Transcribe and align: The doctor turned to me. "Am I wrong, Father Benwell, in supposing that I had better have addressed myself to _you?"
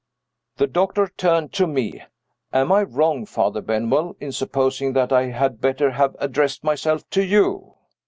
The 0.57 0.65
doctor 0.65 1.11
turned 1.15 1.53
to 1.53 1.67
me. 1.67 2.01
"Am 2.51 2.71
I 2.71 2.81
wrong, 2.81 3.27
Father 3.27 3.61
Benwell, 3.61 4.15
in 4.19 4.31
supposing 4.31 4.93
that 4.93 5.13
I 5.13 5.25
had 5.27 5.61
better 5.61 5.91
have 5.91 6.15
addressed 6.19 6.63
myself 6.63 7.07
to 7.11 7.21
_you?" 7.21 7.75